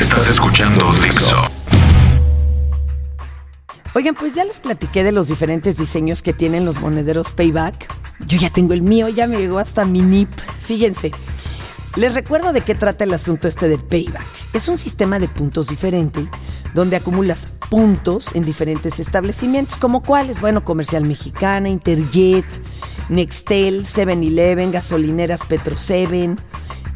[0.00, 1.36] Estás escuchando Dixo.
[3.94, 7.92] Oigan, pues ya les platiqué de los diferentes diseños que tienen los monederos Payback.
[8.26, 10.28] Yo ya tengo el mío, ya me llegó hasta mi NIP.
[10.62, 11.10] Fíjense,
[11.96, 14.24] les recuerdo de qué trata el asunto este de Payback.
[14.52, 16.24] Es un sistema de puntos diferente
[16.74, 22.44] donde acumulas puntos en diferentes establecimientos, como cuáles, bueno, Comercial Mexicana, Interjet,
[23.08, 26.36] Nextel, 7-Eleven, gasolineras Petro 7,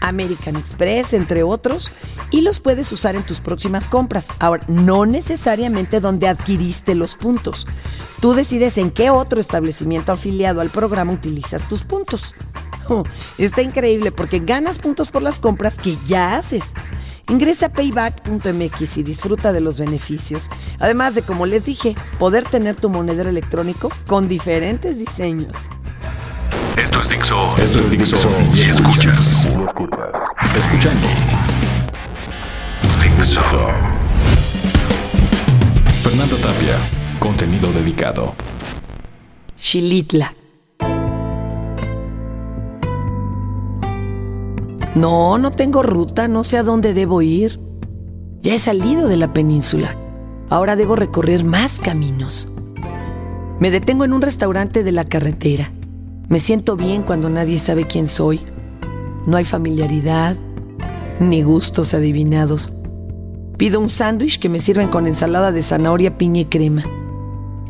[0.03, 1.91] American Express, entre otros,
[2.30, 4.29] y los puedes usar en tus próximas compras.
[4.39, 7.67] Ahora, no necesariamente donde adquiriste los puntos.
[8.21, 12.35] Tú decides en qué otro establecimiento afiliado al programa utilizas tus puntos.
[12.89, 13.04] Oh,
[13.39, 16.72] está increíble porque ganas puntos por las compras que ya haces.
[17.29, 20.50] Ingresa a payback.mx y disfruta de los beneficios.
[20.80, 25.69] Además de, como les dije, poder tener tu monedero electrónico con diferentes diseños.
[26.76, 27.57] Esto es Dixo.
[27.58, 28.29] Esto es Dixo.
[28.54, 29.46] Y escuchas.
[30.57, 31.07] Escuchando.
[33.03, 33.41] Dixo.
[36.03, 36.77] Fernando Tapia.
[37.19, 38.34] Contenido dedicado.
[39.56, 40.34] Xilitla.
[44.94, 47.60] No, no tengo ruta, no sé a dónde debo ir.
[48.41, 49.94] Ya he salido de la península.
[50.50, 52.48] Ahora debo recorrer más caminos.
[53.58, 55.70] Me detengo en un restaurante de la carretera.
[56.28, 58.41] Me siento bien cuando nadie sabe quién soy.
[59.27, 60.37] No hay familiaridad,
[61.20, 62.70] ni gustos adivinados.
[63.56, 66.84] Pido un sándwich que me sirven con ensalada de zanahoria, piña y crema.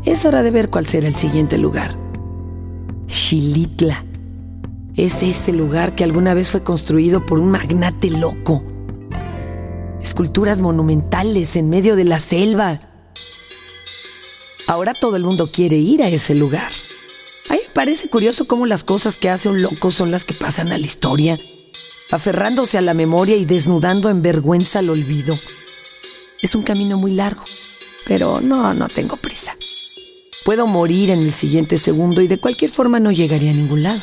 [0.05, 1.97] Es hora de ver cuál será el siguiente lugar.
[3.08, 4.05] Xilitla.
[4.97, 8.62] Es ese lugar que alguna vez fue construido por un magnate loco.
[10.03, 12.80] Esculturas monumentales en medio de la selva.
[14.67, 16.73] Ahora todo el mundo quiere ir a ese lugar.
[17.83, 20.86] Parece curioso cómo las cosas que hace un loco son las que pasan a la
[20.86, 21.36] historia,
[22.12, 25.36] aferrándose a la memoria y desnudando en vergüenza al olvido.
[26.41, 27.42] Es un camino muy largo,
[28.06, 29.56] pero no, no tengo prisa.
[30.44, 34.02] Puedo morir en el siguiente segundo y de cualquier forma no llegaría a ningún lado.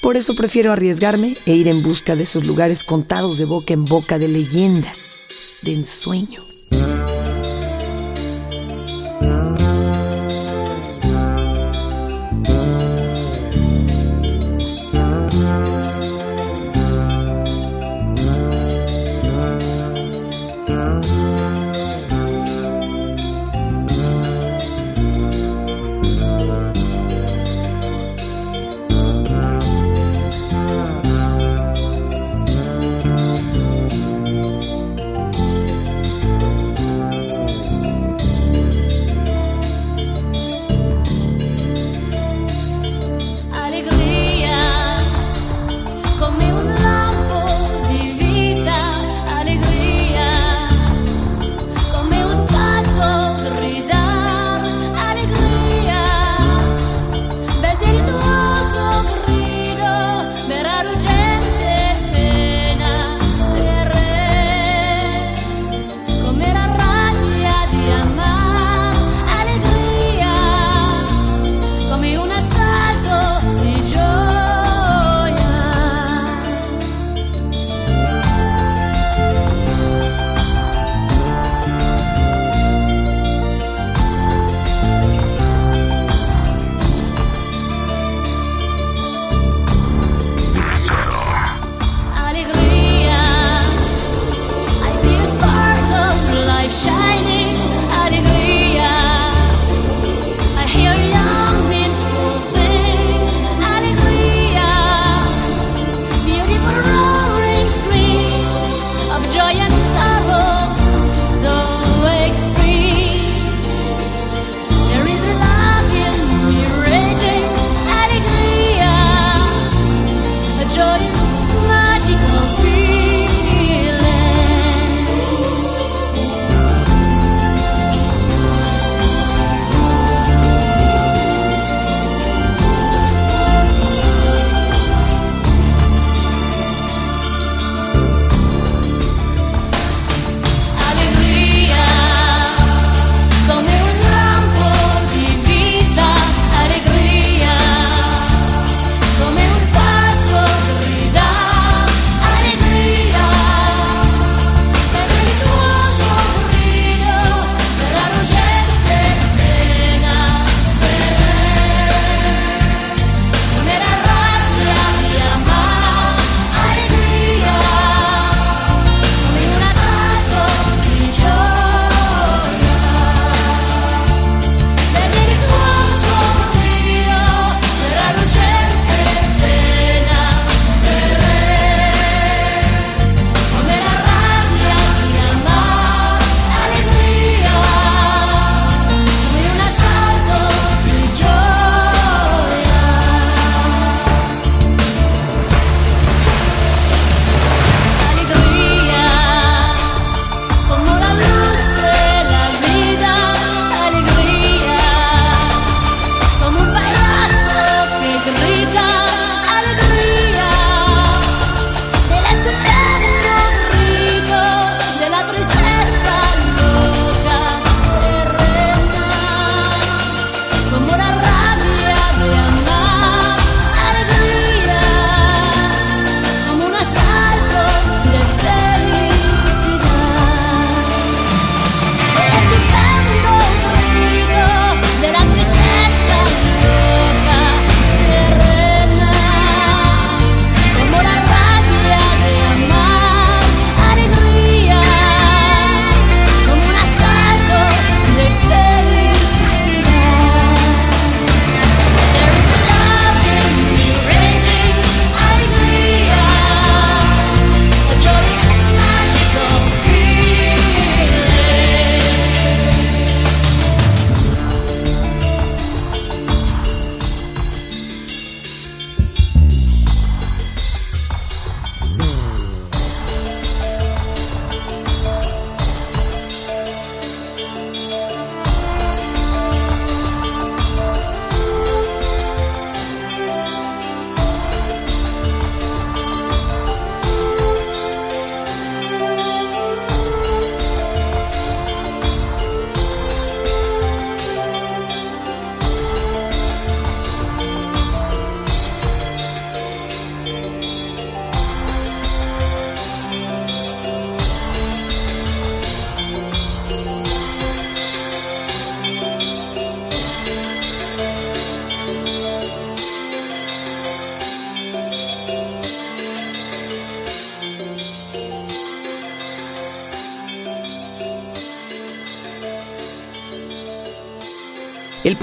[0.00, 3.86] Por eso prefiero arriesgarme e ir en busca de esos lugares contados de boca en
[3.86, 4.92] boca de leyenda,
[5.62, 6.57] de ensueño.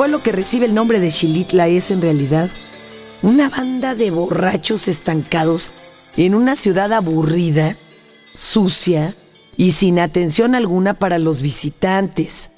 [0.06, 2.52] Pueblo que recibe el nombre de Xilitla es en realidad
[3.24, 5.72] una banda de borrachos estancados
[6.16, 7.76] en una ciudad aburrida,
[8.32, 9.16] sucia
[9.58, 12.52] y sin atención alguna para los visitantes.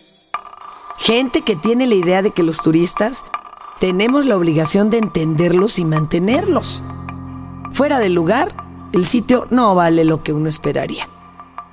[0.98, 3.24] Gente que tiene la idea de que los turistas
[3.80, 6.84] tenemos la obligación de entenderlos y mantenerlos.
[7.72, 8.58] Fuera del lugar,
[8.92, 11.08] el sitio no vale lo que uno esperaría.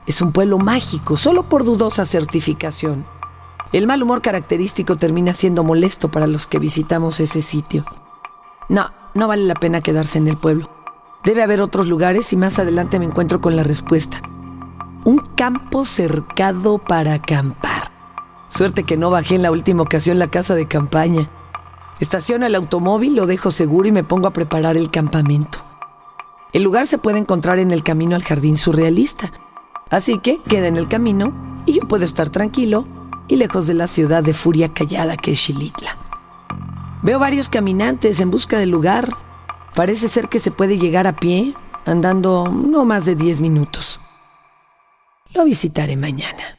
[0.07, 3.05] Es un pueblo mágico, solo por dudosa certificación.
[3.73, 7.85] El mal humor característico termina siendo molesto para los que visitamos ese sitio.
[8.69, 10.71] No, no vale la pena quedarse en el pueblo.
[11.25, 14.21] Debe haber otros lugares y más adelante me encuentro con la respuesta.
[15.05, 17.91] Un campo cercado para acampar.
[18.47, 21.29] Suerte que no bajé en la última ocasión la casa de campaña.
[21.99, 25.59] Estaciono el automóvil, lo dejo seguro y me pongo a preparar el campamento.
[26.53, 29.33] El lugar se puede encontrar en el camino al jardín surrealista.
[29.91, 31.33] Así que queda en el camino
[31.67, 32.87] y yo puedo estar tranquilo
[33.29, 35.97] y lejos de la ciudad de furia callada que es Xilitla.
[37.03, 39.09] Veo varios caminantes en busca del lugar.
[39.75, 41.55] Parece ser que se puede llegar a pie,
[41.85, 44.01] andando no más de 10 minutos.
[45.35, 46.59] Lo visitaré mañana.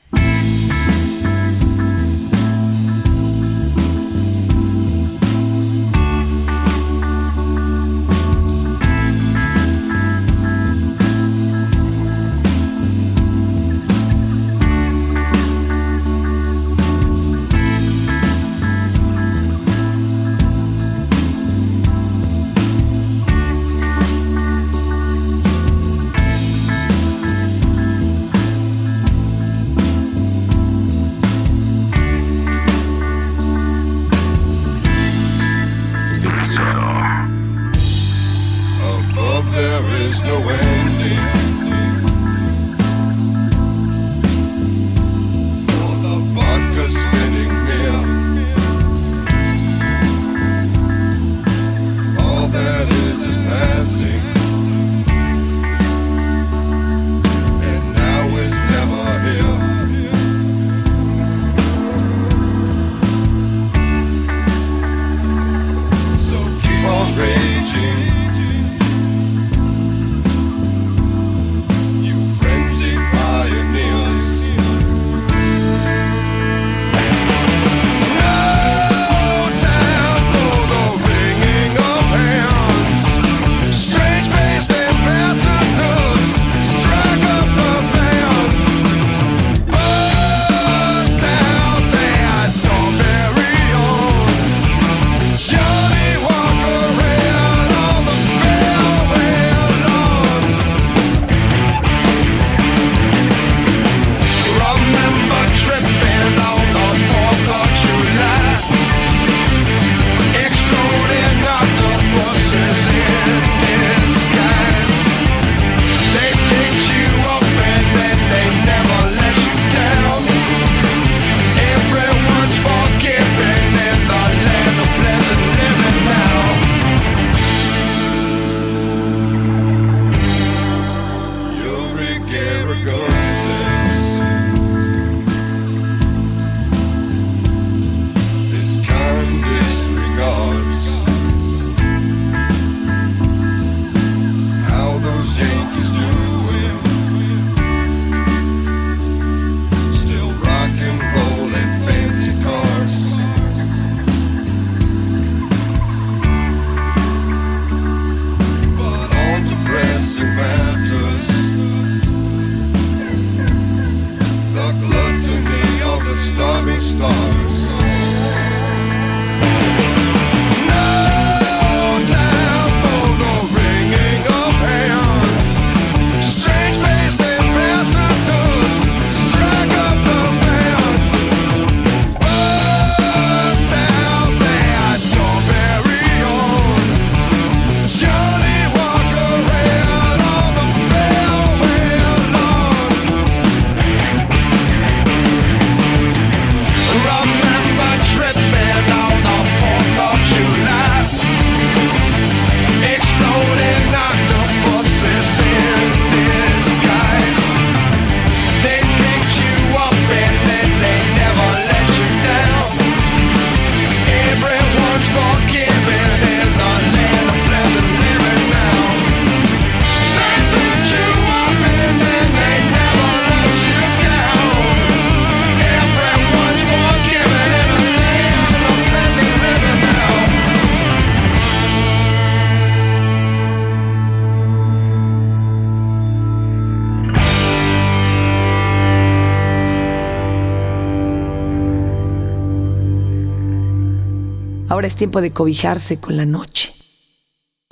[244.67, 246.73] Ahora es tiempo de cobijarse con la noche.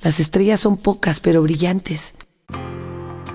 [0.04, 2.14] Las estrellas son pocas pero brillantes.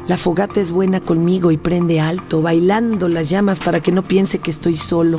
[0.06, 4.38] La fogata es buena conmigo y prende alto, bailando las llamas para que no piense
[4.38, 5.18] que estoy solo.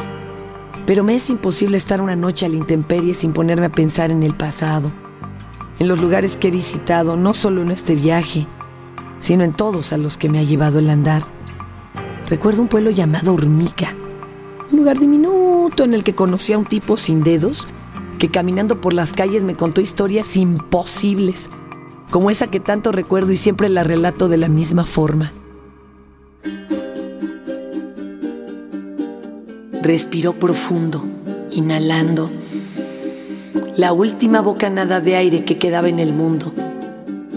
[0.86, 4.24] Pero me es imposible estar una noche a la intemperie sin ponerme a pensar en
[4.24, 4.89] el pasado,
[5.77, 8.48] en los lugares que he visitado, no solo en este viaje,
[9.19, 11.25] sino en todos a los que me ha llevado el andar.
[12.27, 13.93] Recuerdo un pueblo llamado Hormiga,
[14.72, 17.67] un lugar diminuto en el que conocí a un tipo sin dedos
[18.19, 21.49] que caminando por las calles me contó historias imposibles,
[22.11, 25.33] como esa que tanto recuerdo y siempre la relato de la misma forma.
[29.81, 31.03] Respiró profundo,
[31.51, 32.29] inhalando
[33.77, 36.51] la última bocanada de aire que quedaba en el mundo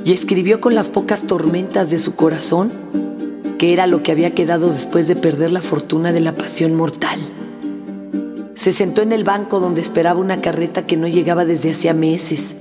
[0.04, 2.72] y escribió con las pocas tormentas de su corazón
[3.58, 7.20] que era lo que había quedado después de perder la fortuna de la pasión mortal.
[8.54, 12.54] Se sentó en el banco donde esperaba una carreta que no llegaba desde hacía meses,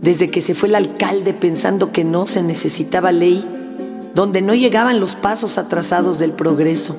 [0.00, 3.44] desde que se fue el alcalde pensando que no se necesitaba ley,
[4.14, 6.96] donde no llegaban los pasos atrasados del progreso.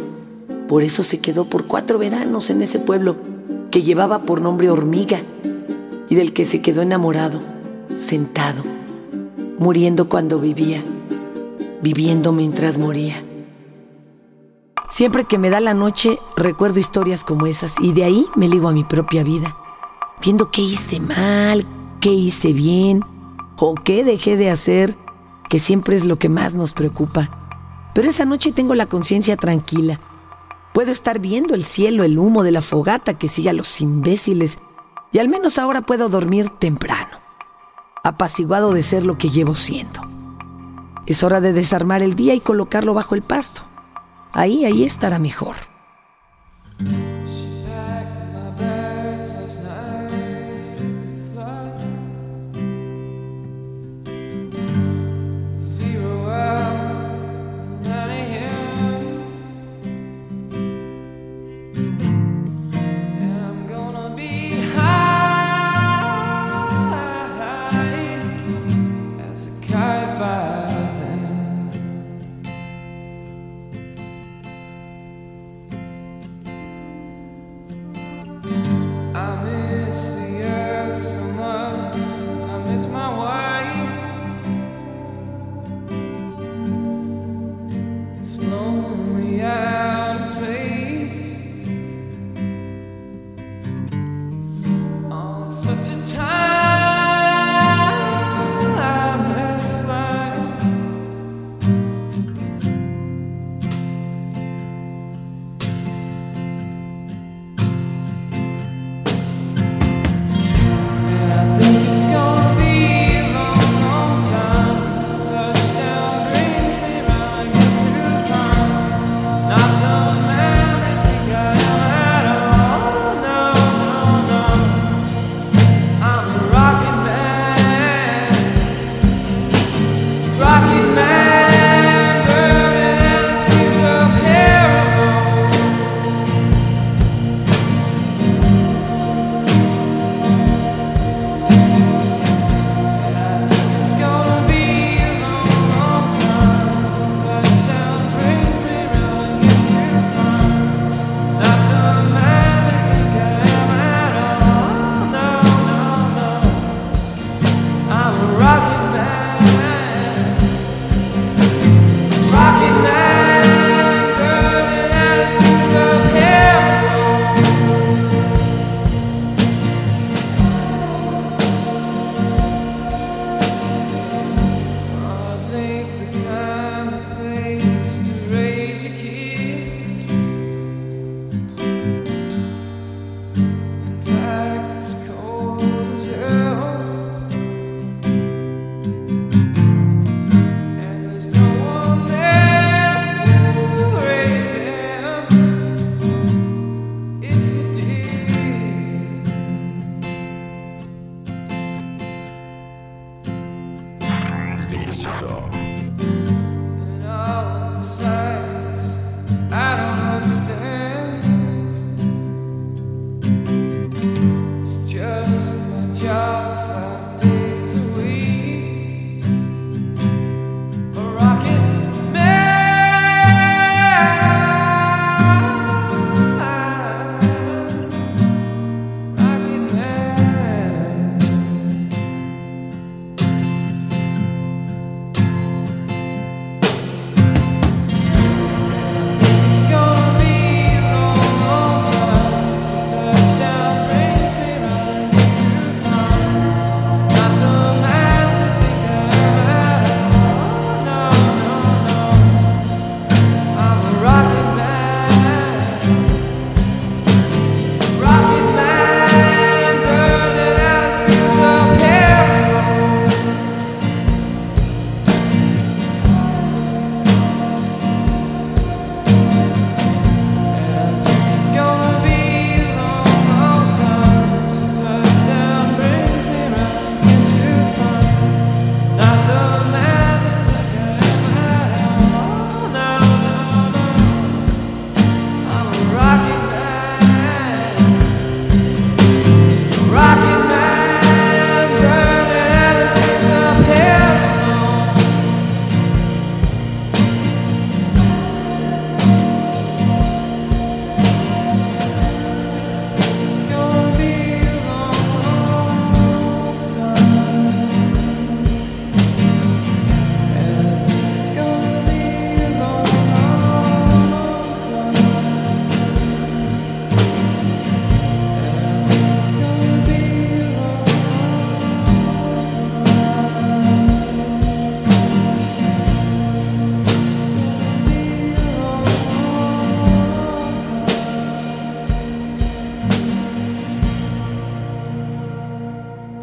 [0.67, 3.15] Por eso se quedó por cuatro veranos en ese pueblo
[3.71, 5.19] que llevaba por nombre Hormiga
[6.09, 7.39] y del que se quedó enamorado,
[7.95, 8.63] sentado,
[9.57, 10.83] muriendo cuando vivía
[11.81, 13.15] viviendo mientras moría.
[14.91, 18.67] Siempre que me da la noche recuerdo historias como esas y de ahí me ligo
[18.67, 19.55] a mi propia vida,
[20.21, 21.65] viendo qué hice mal,
[22.01, 23.05] qué hice bien
[23.57, 24.97] o qué dejé de hacer,
[25.49, 27.89] que siempre es lo que más nos preocupa.
[27.93, 30.01] Pero esa noche tengo la conciencia tranquila.
[30.73, 34.59] Puedo estar viendo el cielo, el humo de la fogata que sigue a los imbéciles
[35.13, 37.17] y al menos ahora puedo dormir temprano,
[38.03, 40.01] apaciguado de ser lo que llevo siendo.
[41.05, 43.70] Es hora de desarmar el día y colocarlo bajo el pasto.
[44.33, 45.70] Ahí, ahí estará mejor.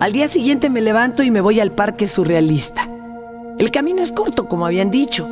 [0.09, 2.89] Al día siguiente me levanto y me voy al parque surrealista.
[3.59, 5.29] El camino es corto, como habían dicho.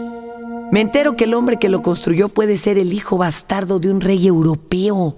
[0.71, 4.03] Me entero que el hombre que lo construyó puede ser el hijo bastardo de un
[4.03, 5.17] rey europeo.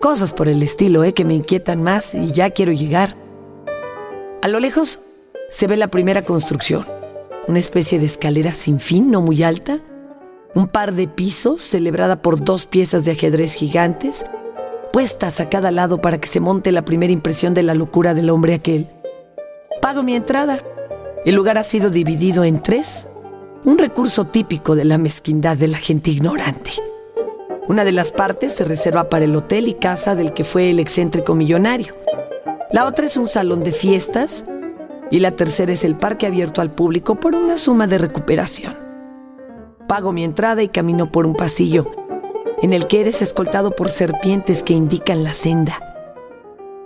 [0.00, 1.12] Cosas por el estilo, ¿eh?
[1.12, 3.14] Que me inquietan más y ya quiero llegar.
[4.40, 5.00] A lo lejos
[5.50, 6.86] se ve la primera construcción.
[7.48, 9.80] Una especie de escalera sin fin, no muy alta.
[10.54, 14.24] Un par de pisos, celebrada por dos piezas de ajedrez gigantes,
[14.96, 18.30] puestas a cada lado para que se monte la primera impresión de la locura del
[18.30, 18.86] hombre aquel.
[19.82, 20.58] Pago mi entrada.
[21.26, 23.06] El lugar ha sido dividido en tres,
[23.64, 26.70] un recurso típico de la mezquindad de la gente ignorante.
[27.68, 30.80] Una de las partes se reserva para el hotel y casa del que fue el
[30.80, 31.94] excéntrico millonario.
[32.72, 34.44] La otra es un salón de fiestas
[35.10, 38.74] y la tercera es el parque abierto al público por una suma de recuperación.
[39.88, 42.05] Pago mi entrada y camino por un pasillo
[42.62, 45.78] en el que eres escoltado por serpientes que indican la senda.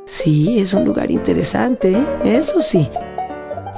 [0.06, 2.06] Sí, es un lugar interesante, ¿eh?
[2.24, 2.88] eso sí.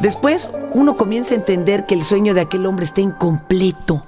[0.01, 4.07] Después uno comienza a entender que el sueño de aquel hombre está incompleto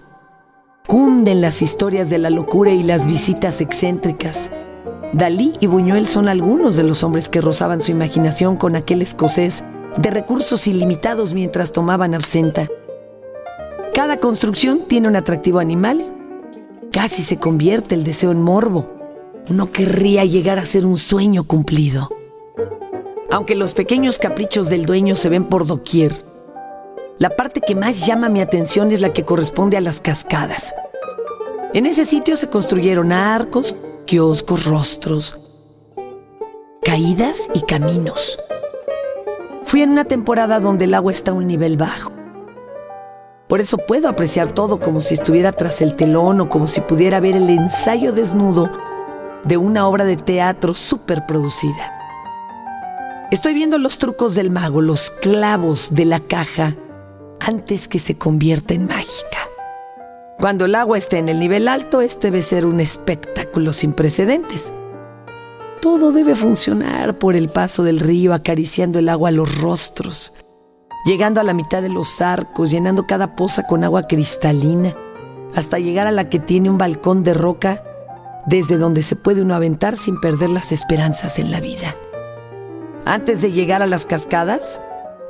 [0.87, 4.51] Cunden las historias de la locura y las visitas excéntricas.
[5.15, 9.65] Dalí y Buñuel son algunos de los hombres que rozaban su imaginación con aquel escocés
[9.97, 12.69] de recursos ilimitados mientras tomaban absenta.
[13.95, 16.07] Cada construcción tiene un atractivo animal.
[16.95, 18.87] Casi se convierte el deseo en morbo.
[19.51, 22.09] Uno querría llegar a ser un sueño cumplido.
[23.33, 26.25] Aunque los pequeños caprichos del dueño se ven por doquier,
[27.19, 30.73] la parte que más llama mi atención es la que corresponde a las cascadas.
[31.73, 33.75] En ese sitio se construyeron arcos,
[34.07, 35.37] kioscos, rostros,
[36.81, 38.39] caídas y caminos.
[39.65, 42.13] Fui en una temporada donde el agua está a un nivel bajo.
[43.49, 47.21] Por eso puedo apreciar todo como si estuviera tras el telón o como si pudiera
[47.21, 48.71] ver el ensayo desnudo
[49.45, 51.93] de una obra de teatro superproducida.
[53.31, 56.77] Estoy viendo los trucos del mago, los clavos de la caja
[57.41, 59.49] antes que se convierta en mágica.
[60.39, 64.71] Cuando el agua esté en el nivel alto, este debe ser un espectáculo sin precedentes.
[65.81, 70.33] Todo debe funcionar por el paso del río acariciando el agua a los rostros,
[71.05, 74.95] llegando a la mitad de los arcos, llenando cada poza con agua cristalina,
[75.55, 77.83] hasta llegar a la que tiene un balcón de roca
[78.47, 81.95] desde donde se puede uno aventar sin perder las esperanzas en la vida.
[83.05, 84.81] Antes de llegar a las cascadas,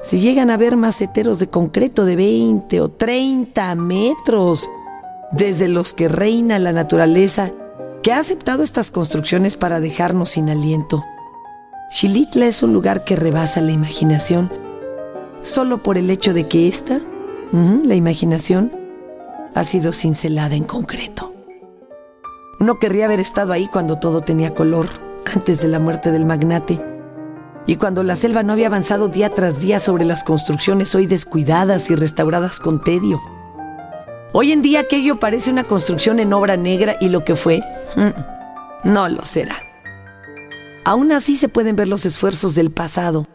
[0.02, 4.68] si llegan a ver maceteros de concreto de 20 o 30 metros,
[5.32, 7.50] desde los que reina la naturaleza,
[8.02, 11.02] que ha aceptado estas construcciones para dejarnos sin aliento.
[11.90, 14.50] Xilitla es un lugar que rebasa la imaginación,
[15.44, 17.00] solo por el hecho de que esta,
[17.52, 18.72] la imaginación,
[19.54, 21.33] ha sido cincelada en concreto.
[22.59, 24.88] Uno querría haber estado ahí cuando todo tenía color,
[25.33, 26.80] antes de la muerte del magnate
[27.66, 31.90] y cuando la selva no había avanzado día tras día sobre las construcciones hoy descuidadas
[31.90, 33.20] y restauradas con tedio.
[34.33, 37.62] Hoy en día aquello parece una construcción en obra negra y lo que fue,
[37.96, 39.57] mm, no lo será.
[40.85, 43.26] Aún así se pueden ver los esfuerzos del pasado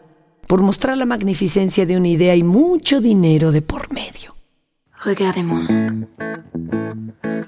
[0.50, 4.34] por mostrar la magnificencia de una idea y mucho dinero de por medio.
[5.04, 5.62] Regardez-moi.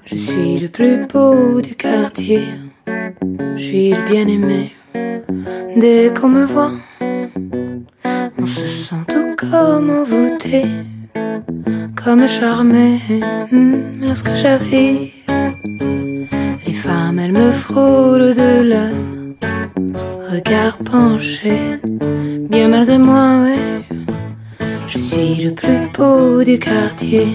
[0.05, 2.45] Je suis le plus beau du quartier.
[3.57, 4.71] Je suis le bien-aimé.
[5.75, 6.71] Dès qu'on me voit,
[8.37, 10.63] on se sent tout comme envoûté,
[12.01, 13.01] comme charmé
[13.51, 15.11] hmm, lorsque j'arrive.
[16.65, 19.22] Les femmes, elles me frôlent de leur
[20.31, 21.79] regard penché,
[22.49, 23.97] bien malgré moi, ouais.
[24.87, 27.27] Je suis le plus beau du quartier.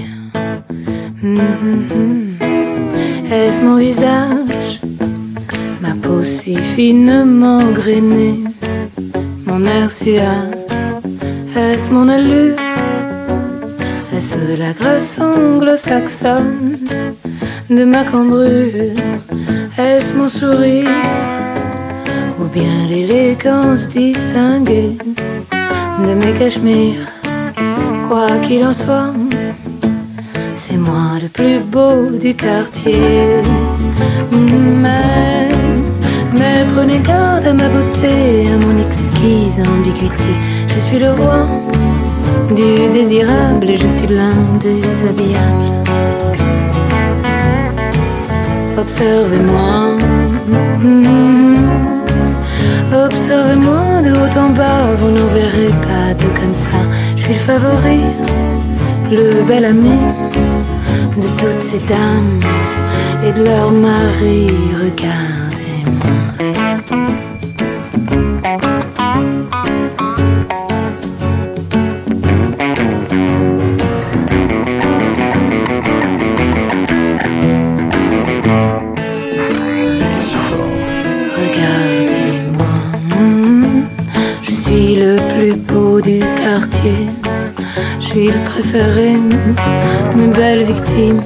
[1.23, 4.81] Hmm, hmm, Est-ce mon visage?
[5.81, 8.45] Ma peau si finement grainée,
[9.47, 10.55] mon air suave,
[11.57, 12.57] est-ce mon allure?
[14.17, 16.79] Est-ce la grâce anglo-saxonne
[17.71, 18.95] de ma cambrure?
[19.79, 20.89] Est-ce mon sourire?
[22.49, 24.97] Ou bien l'élégance distinguée
[26.07, 27.07] de mes cachemires
[28.09, 29.13] Quoi qu'il en soit,
[30.57, 33.43] c'est moi le plus beau du quartier.
[36.33, 40.33] Mais prenez garde à ma beauté, à mon exquise ambiguïté.
[40.69, 41.47] Je suis le roi
[42.57, 45.69] du désirable et je suis l'un des habillables.
[48.79, 49.99] Observez-moi,
[52.93, 56.79] observez-moi de haut en bas, vous n'en verrez pas de comme ça.
[57.17, 58.01] Je suis le favori,
[59.11, 59.99] le bel ami
[61.17, 62.41] de toutes ces dames
[63.27, 64.51] et de leurs maris.
[64.83, 66.18] Regarde.
[90.17, 91.23] Mes belles victimes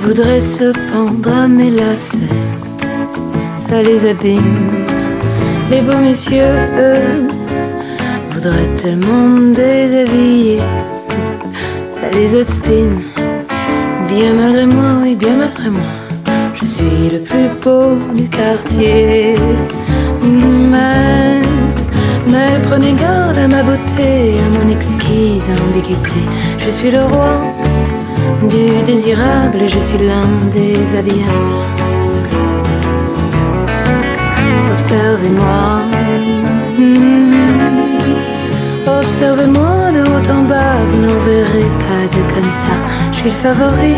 [0.00, 2.18] voudraient se pendre à mes lacets.
[3.56, 4.84] Ça les abîme.
[5.70, 7.28] Les beaux messieurs, eux,
[8.30, 10.60] voudraient tellement déshabiller.
[11.94, 13.00] Ça les obstine.
[14.08, 15.92] Bien malgré moi, oui, bien malgré moi.
[16.54, 19.34] Je suis le plus beau du quartier.
[20.22, 21.17] Mais,
[22.28, 26.20] mais prenez garde à ma beauté, à mon exquise ambiguïté.
[26.58, 27.42] Je suis le roi
[28.42, 31.64] du désirable, je suis l'un des habillables.
[34.72, 35.82] Observez-moi.
[38.86, 42.74] Observez-moi de haut en bas, vous n'en verrez pas de comme ça.
[43.12, 43.94] Je suis le favori,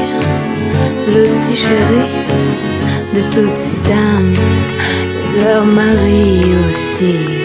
[1.14, 2.03] le petit chéri
[3.14, 4.35] de toutes ces dames,
[5.40, 7.39] leur mari aussi.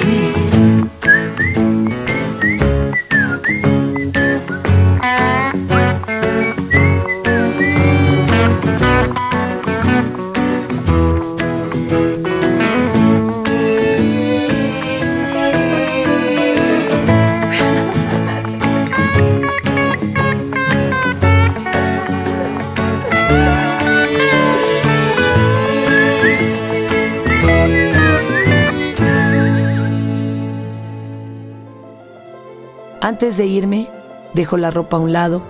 [33.15, 33.88] Antes de irme,
[34.34, 35.41] dejo la ropa a un lado,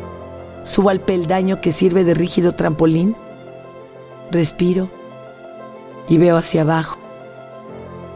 [0.65, 3.15] subo al peldaño que sirve de rígido trampolín,
[4.29, 4.91] respiro
[6.07, 6.99] y veo hacia abajo.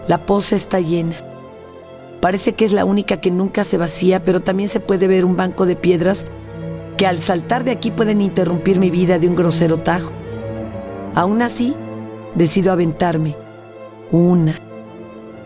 [0.08, 1.16] La poza está llena.
[2.22, 5.36] Parece que es la única que nunca se vacía, pero también se puede ver un
[5.36, 6.28] banco de piedras
[6.96, 10.12] que al saltar de aquí pueden interrumpir mi vida de un grosero tajo.
[11.16, 11.74] Aún así,
[12.36, 13.36] decido aventarme.
[14.12, 14.60] Una,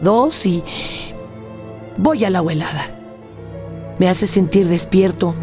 [0.02, 0.62] dos y
[1.96, 3.00] voy a la abuelada
[4.00, 5.36] me hace sentir despierto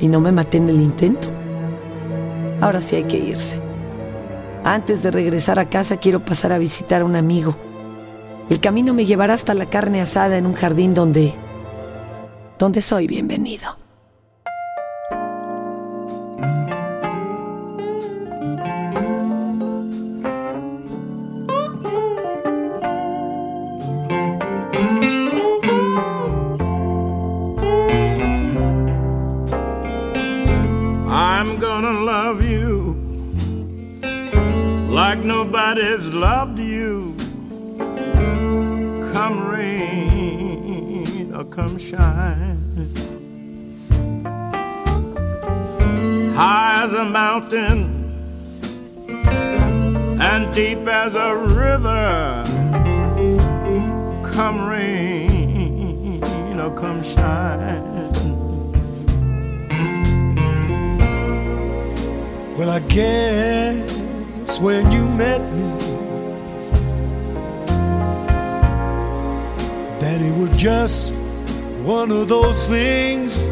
[0.00, 1.28] y no me maté en el intento.
[2.60, 3.58] Ahora sí hay que irse.
[4.64, 7.56] Antes de regresar a casa quiero pasar a visitar a un amigo.
[8.50, 11.34] El camino me llevará hasta la carne asada en un jardín donde
[12.58, 13.85] donde soy bienvenido.
[39.96, 42.92] Rain or come shine.
[46.34, 48.04] High as a mountain
[50.20, 52.44] and deep as a river.
[54.32, 56.20] Come rain
[56.60, 57.84] or come shine.
[62.56, 65.85] Well, I guess when you met me,
[70.06, 71.12] that it was just
[71.82, 73.48] one of those things.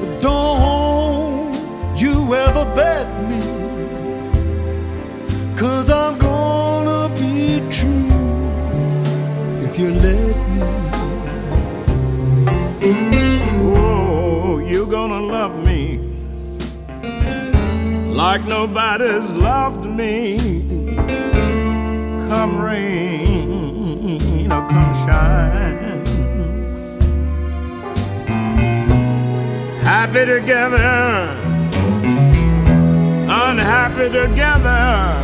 [0.00, 1.54] But don't
[2.02, 3.40] you ever bet me,
[5.56, 8.10] cause I'm gonna be true
[9.66, 10.66] if you let me.
[13.76, 15.84] Oh, you're gonna love me
[18.22, 20.75] like nobody's loved me.
[22.38, 26.04] Come rain or come shine.
[29.80, 31.32] Happy together,
[33.42, 35.16] unhappy together.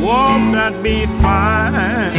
[0.00, 2.14] Won't that be fine?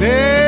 [0.00, 0.45] Day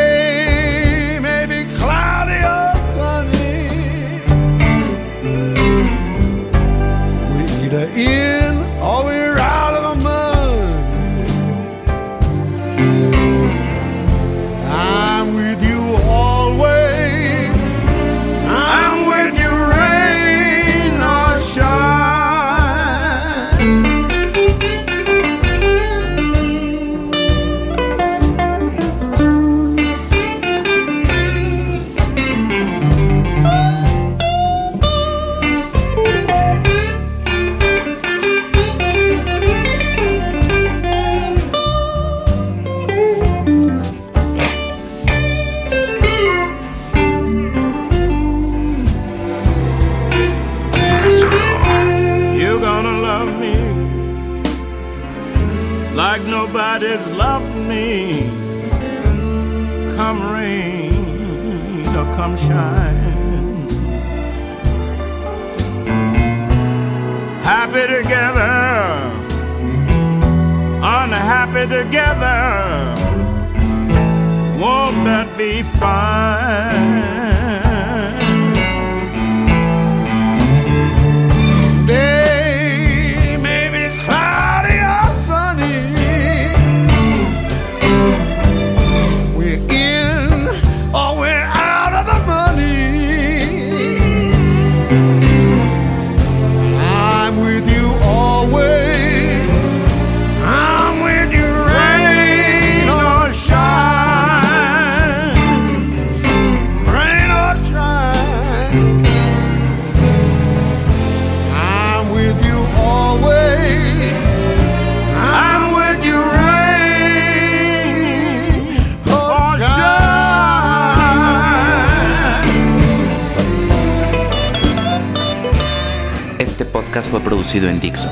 [127.66, 128.08] en Dixo.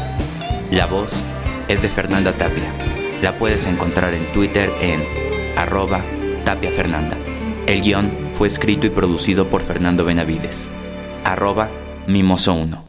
[0.72, 1.22] La voz
[1.68, 2.72] es de Fernanda Tapia.
[3.22, 5.04] La puedes encontrar en Twitter en
[5.56, 6.00] arroba
[6.44, 7.16] Tapia Fernanda.
[7.66, 10.68] El guion fue escrito y producido por Fernando Benavides.
[11.22, 11.68] Arroba
[12.08, 12.80] Mimoso1.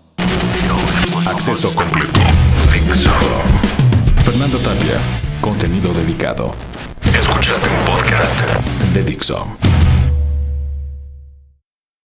[1.27, 2.19] Acceso completo.
[4.25, 4.97] Fernando Tapia.
[5.41, 6.55] Contenido dedicado.
[7.17, 8.41] Escuchaste un podcast
[8.93, 9.45] De Dixo.